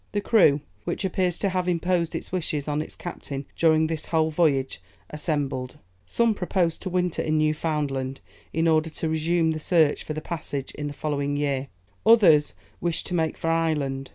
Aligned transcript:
The 0.13 0.19
crew, 0.19 0.61
which 0.83 1.05
appears 1.05 1.37
to 1.37 1.49
have 1.49 1.69
imposed 1.69 2.15
its 2.15 2.31
wishes 2.31 2.67
on 2.67 2.81
its 2.81 2.95
captain 2.95 3.45
during 3.55 3.85
this 3.85 4.07
whole 4.07 4.31
voyage, 4.31 4.81
assembled; 5.11 5.77
some 6.07 6.33
proposed 6.33 6.81
to 6.81 6.89
winter 6.89 7.21
in 7.21 7.37
Newfoundland, 7.37 8.19
in 8.51 8.67
order 8.67 8.89
to 8.89 9.09
resume 9.09 9.51
the 9.51 9.59
search 9.59 10.03
for 10.03 10.13
the 10.15 10.19
passage 10.19 10.71
in 10.71 10.87
the 10.87 10.93
following 10.93 11.37
year; 11.37 11.67
others 12.03 12.55
wished 12.79 13.05
to 13.05 13.13
make 13.13 13.37
for 13.37 13.51
Ireland. 13.51 14.09